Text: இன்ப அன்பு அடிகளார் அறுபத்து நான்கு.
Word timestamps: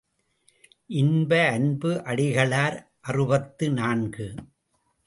இன்ப 0.93 1.31
அன்பு 1.51 1.91
அடிகளார் 2.05 2.77
அறுபத்து 3.01 3.69
நான்கு. 3.71 4.27